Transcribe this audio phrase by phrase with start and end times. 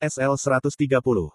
[0.00, 1.28] SL-130.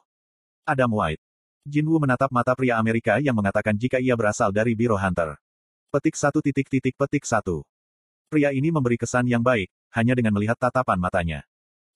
[0.65, 1.21] Adam White.
[1.69, 5.37] Jinwu menatap mata pria Amerika yang mengatakan jika ia berasal dari Biro Hunter.
[5.93, 7.61] Petik satu titik titik petik satu.
[8.25, 11.45] Pria ini memberi kesan yang baik, hanya dengan melihat tatapan matanya.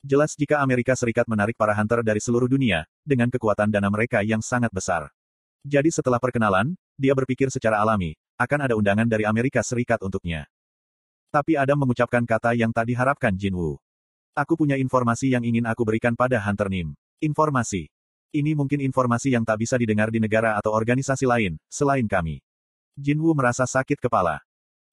[0.05, 4.45] Jelas jika Amerika Serikat menarik para hunter dari seluruh dunia, dengan kekuatan dana mereka yang
[4.45, 5.09] sangat besar.
[5.65, 10.45] Jadi setelah perkenalan, dia berpikir secara alami, akan ada undangan dari Amerika Serikat untuknya.
[11.33, 13.81] Tapi Adam mengucapkan kata yang tak diharapkan Jinwu.
[14.37, 16.93] Aku punya informasi yang ingin aku berikan pada Hunter Nim.
[17.19, 17.89] Informasi.
[18.29, 22.39] Ini mungkin informasi yang tak bisa didengar di negara atau organisasi lain, selain kami.
[22.93, 24.37] Jinwu merasa sakit kepala.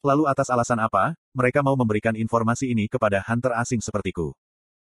[0.00, 4.32] Lalu atas alasan apa, mereka mau memberikan informasi ini kepada hunter asing sepertiku?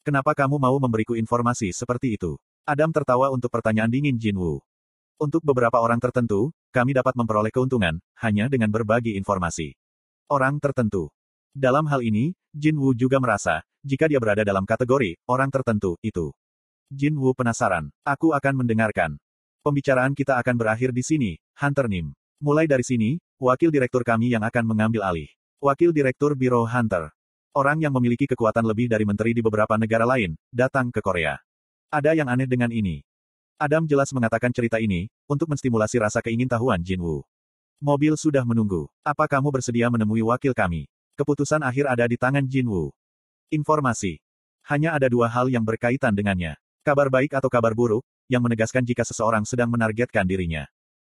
[0.01, 2.39] Kenapa kamu mau memberiku informasi seperti itu?
[2.65, 4.63] Adam tertawa untuk pertanyaan dingin Jinwu.
[5.19, 9.75] Untuk beberapa orang tertentu, kami dapat memperoleh keuntungan, hanya dengan berbagi informasi.
[10.31, 11.11] Orang tertentu.
[11.53, 16.35] Dalam hal ini, Jinwu juga merasa, jika dia berada dalam kategori orang tertentu, itu
[16.89, 17.93] Jin Wu penasaran.
[18.01, 19.21] Aku akan mendengarkan.
[19.61, 22.17] Pembicaraan kita akan berakhir di sini, Hunter Nim.
[22.41, 25.29] Mulai dari sini, wakil direktur kami yang akan mengambil alih.
[25.61, 27.13] Wakil direktur Biro Hunter.
[27.53, 31.37] Orang yang memiliki kekuatan lebih dari menteri di beberapa negara lain, datang ke Korea.
[31.93, 33.05] Ada yang aneh dengan ini.
[33.61, 37.21] Adam jelas mengatakan cerita ini, untuk menstimulasi rasa keingintahuan Jin Wu.
[37.77, 38.89] Mobil sudah menunggu.
[39.05, 40.89] Apa kamu bersedia menemui wakil kami?
[41.19, 42.95] Keputusan akhir ada di tangan Jin Wu.
[43.51, 44.23] Informasi.
[44.63, 46.55] Hanya ada dua hal yang berkaitan dengannya.
[46.79, 50.63] Kabar baik atau kabar buruk, yang menegaskan jika seseorang sedang menargetkan dirinya.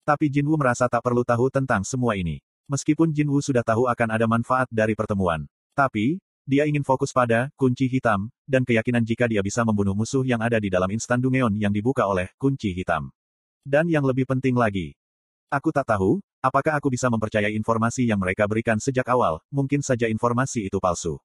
[0.03, 2.43] Tapi Jinwu merasa tak perlu tahu tentang semua ini.
[2.67, 5.47] Meskipun Jinwu sudah tahu akan ada manfaat dari pertemuan.
[5.71, 6.19] Tapi,
[6.51, 10.59] dia ingin fokus pada kunci hitam, dan keyakinan jika dia bisa membunuh musuh yang ada
[10.59, 13.15] di dalam instan Dungeon yang dibuka oleh kunci hitam.
[13.63, 14.99] Dan yang lebih penting lagi,
[15.47, 20.11] aku tak tahu, apakah aku bisa mempercayai informasi yang mereka berikan sejak awal, mungkin saja
[20.11, 21.23] informasi itu palsu.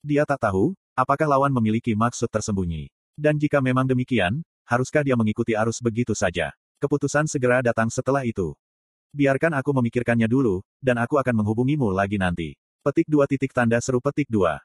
[0.00, 2.88] Dia tak tahu, apakah lawan memiliki maksud tersembunyi.
[3.12, 6.56] Dan jika memang demikian, haruskah dia mengikuti arus begitu saja?
[6.80, 8.56] Keputusan segera datang setelah itu.
[9.12, 12.56] Biarkan aku memikirkannya dulu, dan aku akan menghubungimu lagi nanti.
[12.80, 14.56] Petik dua titik tanda seru petik dua.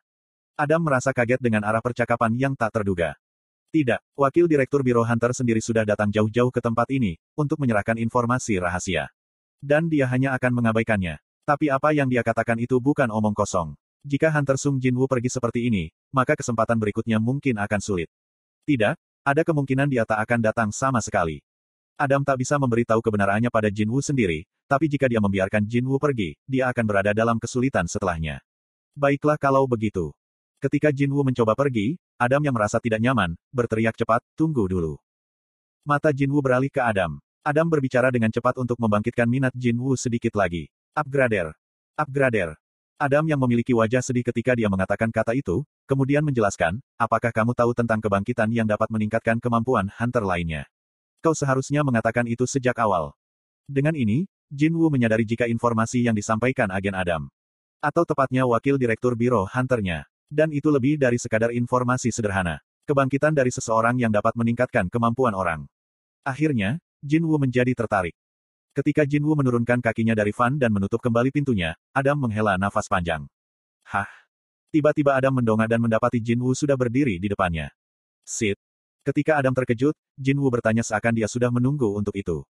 [0.56, 3.20] Adam merasa kaget dengan arah percakapan yang tak terduga.
[3.76, 8.56] Tidak, Wakil Direktur Biro Hunter sendiri sudah datang jauh-jauh ke tempat ini, untuk menyerahkan informasi
[8.56, 9.12] rahasia.
[9.62, 11.20] Dan dia hanya akan mengabaikannya.
[11.46, 13.78] Tapi apa yang dia katakan itu bukan omong kosong.
[14.06, 18.10] Jika Hunter Sung Jinwoo pergi seperti ini, maka kesempatan berikutnya mungkin akan sulit.
[18.66, 21.42] Tidak, ada kemungkinan dia tak akan datang sama sekali.
[21.98, 25.98] Adam tak bisa memberitahu kebenarannya pada Jin Wu sendiri, tapi jika dia membiarkan Jin Wu
[25.98, 28.44] pergi, dia akan berada dalam kesulitan setelahnya.
[28.94, 30.14] Baiklah kalau begitu.
[30.60, 35.00] Ketika Jin Wu mencoba pergi, Adam yang merasa tidak nyaman, berteriak cepat, tunggu dulu.
[35.86, 37.22] Mata Jin Wu beralih ke Adam.
[37.46, 40.66] Adam berbicara dengan cepat untuk membangkitkan minat Jin Wu sedikit lagi.
[40.98, 41.54] Upgrader.
[41.94, 42.58] Upgrader.
[42.98, 47.78] Adam yang memiliki wajah sedih ketika dia mengatakan kata itu, kemudian menjelaskan, apakah kamu tahu
[47.78, 50.66] tentang kebangkitan yang dapat meningkatkan kemampuan hunter lainnya?
[51.22, 53.14] Kau seharusnya mengatakan itu sejak awal.
[53.70, 57.30] Dengan ini, Jin Wu menyadari jika informasi yang disampaikan agen Adam.
[57.78, 60.10] Atau tepatnya wakil direktur biro hunternya.
[60.34, 62.58] Dan itu lebih dari sekadar informasi sederhana.
[62.90, 65.70] Kebangkitan dari seseorang yang dapat meningkatkan kemampuan orang.
[66.26, 68.18] Akhirnya, Jin Wu menjadi tertarik.
[68.76, 73.24] Ketika Jinwu menurunkan kakinya dari van dan menutup kembali pintunya, Adam menghela nafas panjang.
[73.86, 74.10] Hah?
[74.74, 77.72] Tiba-tiba Adam mendongak dan mendapati Jinwu sudah berdiri di depannya.
[78.28, 78.60] Sit.
[79.06, 82.44] Ketika Adam terkejut, Jinwu bertanya seakan dia sudah menunggu untuk itu.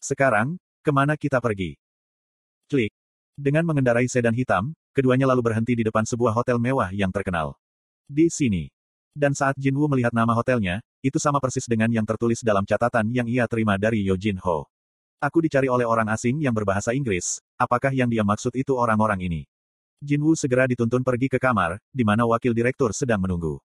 [0.00, 1.76] Sekarang, ke mana kita pergi?
[2.70, 2.94] Klik.
[3.36, 7.52] Dengan mengendarai sedan hitam, keduanya lalu berhenti di depan sebuah hotel mewah yang terkenal.
[8.08, 8.72] Di sini.
[9.12, 13.30] Dan saat Jinwu melihat nama hotelnya, itu sama persis dengan yang tertulis dalam catatan yang
[13.30, 14.66] ia terima dari Yojin Ho.
[15.22, 19.42] Aku dicari oleh orang asing yang berbahasa Inggris, apakah yang dia maksud itu orang-orang ini?
[20.02, 23.62] Jinwu segera dituntun pergi ke kamar, di mana wakil direktur sedang menunggu.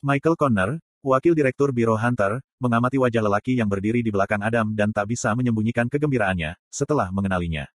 [0.00, 4.94] Michael Conner, wakil direktur Biro Hunter, mengamati wajah lelaki yang berdiri di belakang Adam dan
[4.94, 7.68] tak bisa menyembunyikan kegembiraannya, setelah mengenalinya.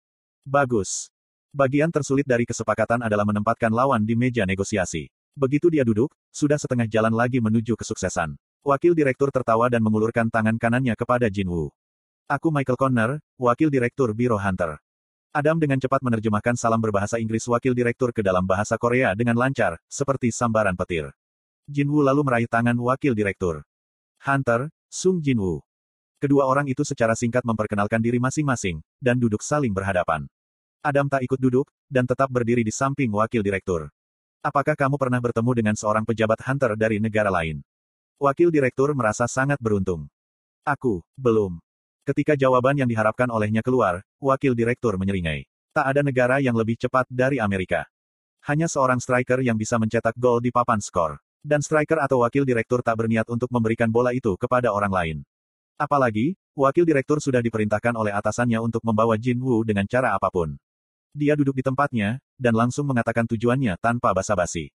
[0.45, 1.09] Bagus.
[1.51, 5.11] Bagian tersulit dari kesepakatan adalah menempatkan lawan di meja negosiasi.
[5.35, 8.39] Begitu dia duduk, sudah setengah jalan lagi menuju kesuksesan.
[8.65, 11.69] Wakil direktur tertawa dan mengulurkan tangan kanannya kepada Jinwu.
[12.25, 14.81] Aku Michael Conner, Wakil Direktur Biro Hunter.
[15.29, 19.77] Adam dengan cepat menerjemahkan salam berbahasa Inggris Wakil Direktur ke dalam bahasa Korea dengan lancar,
[19.85, 21.13] seperti sambaran petir.
[21.69, 23.61] Jinwoo lalu meraih tangan Wakil Direktur.
[24.25, 25.61] Hunter, Sung Jinwoo.
[26.17, 30.25] Kedua orang itu secara singkat memperkenalkan diri masing-masing, dan duduk saling berhadapan.
[30.81, 33.93] Adam tak ikut duduk, dan tetap berdiri di samping Wakil Direktur.
[34.41, 37.61] Apakah kamu pernah bertemu dengan seorang pejabat Hunter dari negara lain?
[38.15, 40.07] Wakil Direktur merasa sangat beruntung.
[40.63, 41.59] Aku, belum.
[42.07, 45.43] Ketika jawaban yang diharapkan olehnya keluar, wakil direktur menyeringai.
[45.75, 47.83] Tak ada negara yang lebih cepat dari Amerika.
[48.47, 51.19] Hanya seorang striker yang bisa mencetak gol di papan skor.
[51.43, 55.17] Dan striker atau wakil direktur tak berniat untuk memberikan bola itu kepada orang lain.
[55.75, 60.55] Apalagi, wakil direktur sudah diperintahkan oleh atasannya untuk membawa Jin Woo dengan cara apa pun.
[61.11, 64.71] Dia duduk di tempatnya, dan langsung mengatakan tujuannya tanpa basa-basi.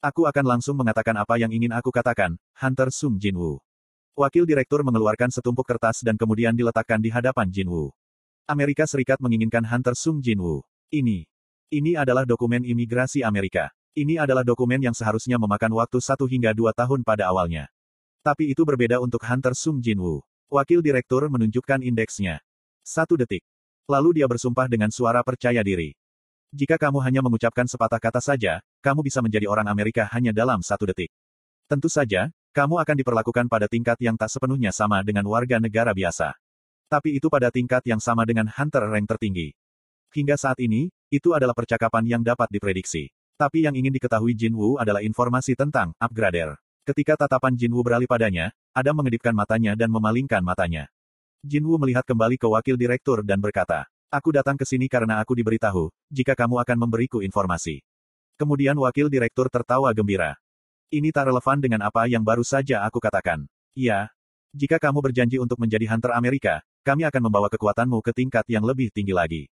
[0.00, 3.36] Aku akan langsung mengatakan apa yang ingin aku katakan, Hunter Sung Jin.
[4.16, 7.68] Wakil direktur mengeluarkan setumpuk kertas dan kemudian diletakkan di hadapan Jin.
[8.48, 10.40] Amerika Serikat menginginkan Hunter Sung Jin.
[10.88, 11.28] Ini.
[11.68, 13.68] Ini adalah dokumen imigrasi Amerika.
[13.92, 17.68] Ini adalah dokumen yang seharusnya memakan waktu satu hingga dua tahun pada awalnya.
[18.24, 20.24] Tapi itu berbeda untuk Hunter Sung Jinwoo.
[20.48, 22.40] Wakil direktur menunjukkan indeksnya.
[22.80, 23.44] Satu detik.
[23.84, 25.92] Lalu dia bersumpah dengan suara percaya diri.
[26.50, 30.90] Jika kamu hanya mengucapkan sepatah kata saja, kamu bisa menjadi orang Amerika hanya dalam satu
[30.90, 31.14] detik.
[31.70, 36.34] Tentu saja, kamu akan diperlakukan pada tingkat yang tak sepenuhnya sama dengan warga negara biasa.
[36.90, 39.54] Tapi itu pada tingkat yang sama dengan Hunter rank tertinggi.
[40.10, 43.14] Hingga saat ini, itu adalah percakapan yang dapat diprediksi.
[43.38, 46.58] Tapi yang ingin diketahui Jin Woo adalah informasi tentang upgrader.
[46.82, 50.90] Ketika tatapan Jin Woo beralih padanya, Adam mengedipkan matanya dan memalingkan matanya.
[51.46, 55.38] Jin Woo melihat kembali ke wakil direktur dan berkata, Aku datang ke sini karena aku
[55.38, 57.78] diberitahu, jika kamu akan memberiku informasi.
[58.34, 60.34] Kemudian wakil direktur tertawa gembira.
[60.90, 63.46] Ini tak relevan dengan apa yang baru saja aku katakan.
[63.70, 64.10] Iya.
[64.50, 68.90] Jika kamu berjanji untuk menjadi Hunter Amerika, kami akan membawa kekuatanmu ke tingkat yang lebih
[68.90, 69.46] tinggi lagi.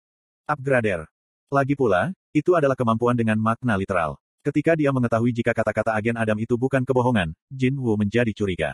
[0.47, 1.03] Upgrader.
[1.51, 4.15] Lagi pula, itu adalah kemampuan dengan makna literal.
[4.39, 8.71] Ketika dia mengetahui jika kata-kata agen Adam itu bukan kebohongan, Jin Woo menjadi curiga.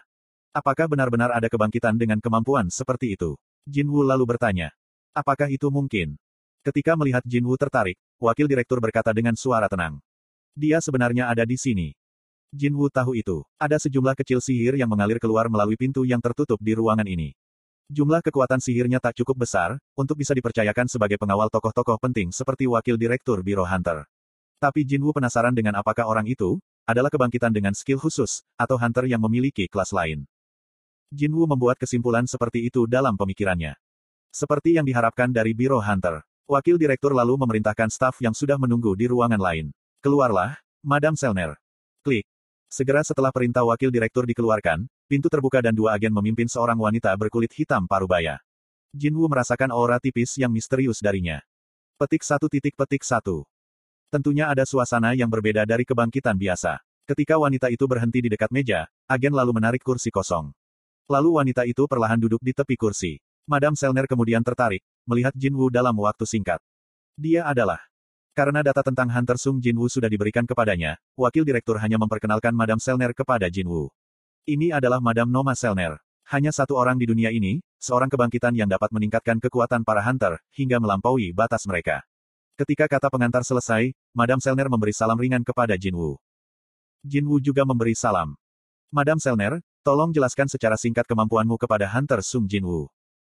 [0.53, 3.33] Apakah benar-benar ada kebangkitan dengan kemampuan seperti itu?
[3.65, 4.69] Jin Woo lalu bertanya.
[5.11, 6.15] Apakah itu mungkin?
[6.63, 9.99] Ketika melihat Jin Woo tertarik, wakil direktur berkata dengan suara tenang.
[10.55, 11.91] Dia sebenarnya ada di sini.
[12.55, 13.43] Jin Woo tahu itu.
[13.59, 17.35] Ada sejumlah kecil sihir yang mengalir keluar melalui pintu yang tertutup di ruangan ini.
[17.91, 22.95] Jumlah kekuatan sihirnya tak cukup besar, untuk bisa dipercayakan sebagai pengawal tokoh-tokoh penting seperti wakil
[22.95, 24.07] direktur Biro Hunter.
[24.63, 26.55] Tapi Jinwoo penasaran dengan apakah orang itu,
[26.87, 30.23] adalah kebangkitan dengan skill khusus, atau Hunter yang memiliki kelas lain.
[31.11, 33.75] Jinwoo membuat kesimpulan seperti itu dalam pemikirannya.
[34.31, 36.23] Seperti yang diharapkan dari Biro Hunter.
[36.47, 39.75] Wakil direktur lalu memerintahkan staf yang sudah menunggu di ruangan lain.
[39.99, 41.59] Keluarlah, Madam Selner.
[41.99, 42.23] Klik.
[42.71, 47.51] Segera setelah perintah wakil direktur dikeluarkan, pintu terbuka dan dua agen memimpin seorang wanita berkulit
[47.51, 48.39] hitam parubaya.
[48.95, 51.43] Jinwoo merasakan aura tipis yang misterius darinya.
[51.99, 53.43] Petik satu titik petik satu.
[54.07, 56.79] Tentunya ada suasana yang berbeda dari kebangkitan biasa.
[57.03, 60.55] Ketika wanita itu berhenti di dekat meja, agen lalu menarik kursi kosong.
[61.11, 63.19] Lalu wanita itu perlahan duduk di tepi kursi.
[63.49, 66.61] Madam Selner kemudian tertarik, melihat Jinwoo dalam waktu singkat.
[67.17, 67.81] Dia adalah
[68.31, 73.11] karena data tentang Hunter Sung Jinwoo sudah diberikan kepadanya, wakil direktur hanya memperkenalkan Madam Selner
[73.11, 73.91] kepada Jinwoo.
[74.47, 75.99] Ini adalah Madam Noma Selner.
[76.31, 80.79] Hanya satu orang di dunia ini, seorang kebangkitan yang dapat meningkatkan kekuatan para Hunter, hingga
[80.79, 82.07] melampaui batas mereka.
[82.55, 86.15] Ketika kata pengantar selesai, Madam Selner memberi salam ringan kepada Jinwoo.
[87.03, 88.39] Jinwoo juga memberi salam.
[88.95, 92.87] Madam Selner, tolong jelaskan secara singkat kemampuanmu kepada Hunter Sung Jinwoo.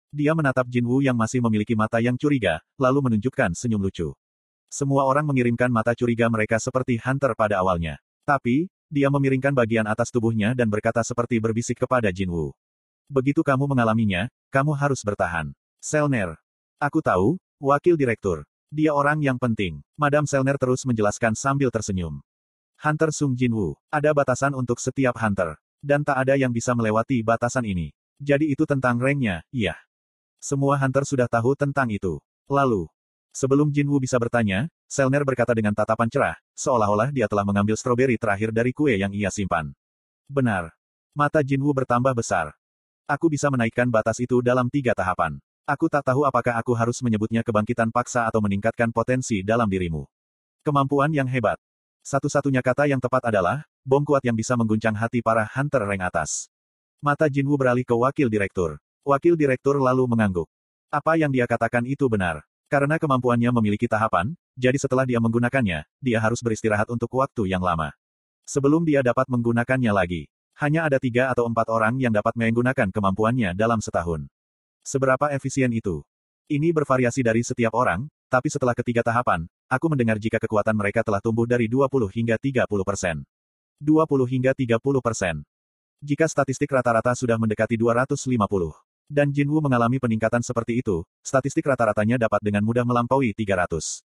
[0.09, 4.17] Dia menatap Jinwoo yang masih memiliki mata yang curiga, lalu menunjukkan senyum lucu.
[4.73, 8.01] Semua orang mengirimkan mata curiga mereka seperti Hunter pada awalnya.
[8.25, 12.57] Tapi, dia memiringkan bagian atas tubuhnya dan berkata seperti berbisik kepada Jinwoo.
[13.09, 15.53] Begitu kamu mengalaminya, kamu harus bertahan.
[15.81, 16.37] Selner.
[16.81, 18.49] Aku tahu, wakil direktur.
[18.69, 19.81] Dia orang yang penting.
[19.97, 22.21] Madam Selner terus menjelaskan sambil tersenyum.
[22.81, 23.81] Hunter Sung Jinwoo.
[23.89, 25.57] Ada batasan untuk setiap Hunter.
[25.81, 27.93] Dan tak ada yang bisa melewati batasan ini.
[28.21, 29.88] Jadi itu tentang ranknya, iya.
[30.39, 32.23] Semua Hunter sudah tahu tentang itu.
[32.49, 32.89] Lalu,
[33.39, 38.51] Sebelum Jinwoo bisa bertanya, Selner berkata dengan tatapan cerah, seolah-olah dia telah mengambil stroberi terakhir
[38.51, 39.71] dari kue yang ia simpan.
[40.27, 40.75] Benar.
[41.15, 42.51] Mata Jinwoo bertambah besar.
[43.07, 45.39] Aku bisa menaikkan batas itu dalam tiga tahapan.
[45.69, 50.09] Aku tak tahu apakah aku harus menyebutnya kebangkitan paksa atau meningkatkan potensi dalam dirimu.
[50.67, 51.61] Kemampuan yang hebat.
[52.03, 56.49] Satu-satunya kata yang tepat adalah, bom kuat yang bisa mengguncang hati para hunter rank atas.
[56.99, 58.81] Mata Jinwoo beralih ke wakil direktur.
[59.07, 60.49] Wakil direktur lalu mengangguk.
[60.89, 62.43] Apa yang dia katakan itu benar.
[62.69, 67.97] Karena kemampuannya memiliki tahapan, jadi setelah dia menggunakannya, dia harus beristirahat untuk waktu yang lama.
[68.45, 70.29] Sebelum dia dapat menggunakannya lagi,
[70.61, 74.29] hanya ada tiga atau empat orang yang dapat menggunakan kemampuannya dalam setahun.
[74.85, 76.05] Seberapa efisien itu?
[76.49, 81.21] Ini bervariasi dari setiap orang, tapi setelah ketiga tahapan, aku mendengar jika kekuatan mereka telah
[81.21, 83.25] tumbuh dari 20 hingga 30 persen.
[83.81, 85.45] 20 hingga 30 persen.
[86.01, 88.88] Jika statistik rata-rata sudah mendekati 250.
[89.09, 94.05] Dan Jinwu mengalami peningkatan seperti itu, statistik rata-ratanya dapat dengan mudah melampaui 300.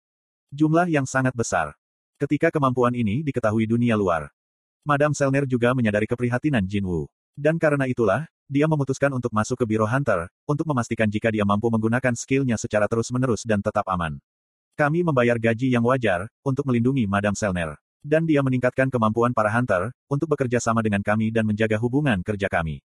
[0.55, 1.75] Jumlah yang sangat besar.
[2.15, 4.31] Ketika kemampuan ini diketahui dunia luar.
[4.88, 7.12] Madam Selner juga menyadari keprihatinan Jinwu.
[7.36, 11.67] Dan karena itulah, dia memutuskan untuk masuk ke Biro Hunter, untuk memastikan jika dia mampu
[11.67, 14.24] menggunakan skillnya secara terus-menerus dan tetap aman.
[14.79, 17.75] Kami membayar gaji yang wajar, untuk melindungi Madam Selner.
[18.00, 22.48] Dan dia meningkatkan kemampuan para hunter, untuk bekerja sama dengan kami dan menjaga hubungan kerja
[22.48, 22.79] kami.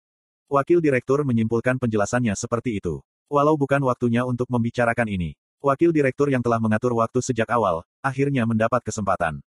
[0.47, 3.03] Wakil Direktur menyimpulkan penjelasannya seperti itu.
[3.27, 5.35] Walau bukan waktunya untuk membicarakan ini.
[5.59, 9.43] Wakil Direktur yang telah mengatur waktu sejak awal, akhirnya mendapat kesempatan.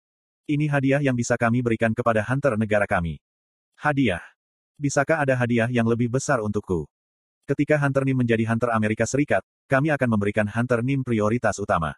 [0.49, 3.21] Ini hadiah yang bisa kami berikan kepada hunter negara kami.
[3.77, 4.25] Hadiah.
[4.81, 6.89] Bisakah ada hadiah yang lebih besar untukku?
[7.45, 11.93] Ketika Hunter NIM menjadi Hunter Amerika Serikat, kami akan memberikan Hunter NIM prioritas utama.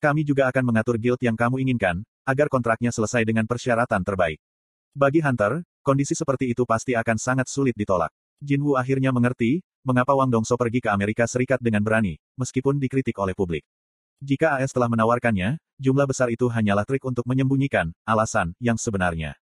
[0.00, 4.40] Kami juga akan mengatur guild yang kamu inginkan, agar kontraknya selesai dengan persyaratan terbaik.
[4.96, 8.08] Bagi Hunter, kondisi seperti itu pasti akan sangat sulit ditolak.
[8.38, 13.18] Jin Wu akhirnya mengerti, mengapa Wang Dongso pergi ke Amerika Serikat dengan berani, meskipun dikritik
[13.18, 13.66] oleh publik.
[14.22, 19.38] Jika AS telah menawarkannya, jumlah besar itu hanyalah trik untuk menyembunyikan alasan yang sebenarnya.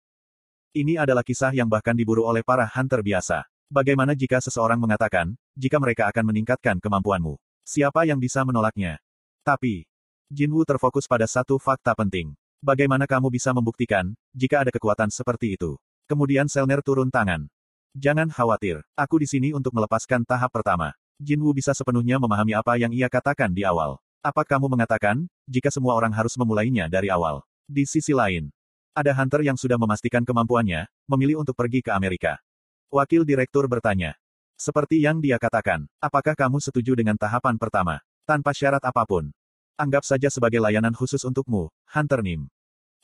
[0.73, 3.45] Ini adalah kisah yang bahkan diburu oleh para hunter biasa.
[3.69, 7.37] Bagaimana jika seseorang mengatakan, jika mereka akan meningkatkan kemampuanmu?
[7.65, 8.97] Siapa yang bisa menolaknya?
[9.45, 9.85] Tapi,
[10.33, 12.33] Jinwu terfokus pada satu fakta penting.
[12.65, 15.77] Bagaimana kamu bisa membuktikan, jika ada kekuatan seperti itu?
[16.09, 17.49] Kemudian Selner turun tangan.
[17.93, 20.97] Jangan khawatir, aku di sini untuk melepaskan tahap pertama.
[21.21, 24.01] Jinwu bisa sepenuhnya memahami apa yang ia katakan di awal.
[24.25, 27.45] Apa kamu mengatakan, jika semua orang harus memulainya dari awal?
[27.69, 28.49] Di sisi lain,
[28.97, 32.41] ada hunter yang sudah memastikan kemampuannya, memilih untuk pergi ke Amerika.
[32.89, 34.17] Wakil direktur bertanya.
[34.57, 38.01] Seperti yang dia katakan, apakah kamu setuju dengan tahapan pertama?
[38.25, 39.29] Tanpa syarat apa pun.
[39.77, 42.49] Anggap saja sebagai layanan khusus untukmu, Hunter Nim.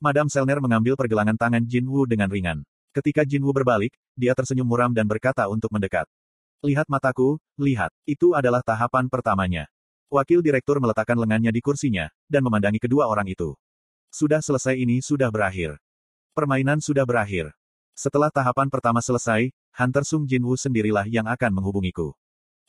[0.00, 2.64] Madam Selner mengambil pergelangan tangan Jin Wu dengan ringan.
[2.92, 6.08] Ketika Jin Wu berbalik, dia tersenyum muram dan berkata untuk mendekat.
[6.64, 9.70] Lihat mataku, lihat, itu adalah tahapan pertamanya.
[10.08, 13.54] Wakil direktur meletakkan lengannya di kursinya, dan memandangi kedua orang itu.
[14.08, 15.76] Sudah selesai ini sudah berakhir.
[16.32, 17.52] Permainan sudah berakhir.
[17.92, 22.16] Setelah tahapan pertama selesai, Hunter Sung Jin Wu sendirilah yang akan menghubungiku.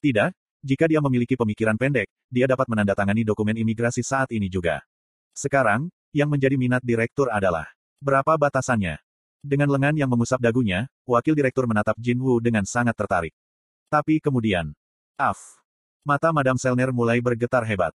[0.03, 4.83] Tidak, jika dia memiliki pemikiran pendek, dia dapat menandatangani dokumen imigrasi saat ini juga.
[5.31, 7.71] Sekarang, yang menjadi minat direktur adalah
[8.03, 8.99] berapa batasannya.
[9.39, 13.31] Dengan lengan yang mengusap dagunya, wakil direktur menatap Jin Wu dengan sangat tertarik.
[13.87, 14.75] Tapi kemudian,
[15.15, 15.39] af.
[16.03, 17.95] Mata Madam Selner mulai bergetar hebat.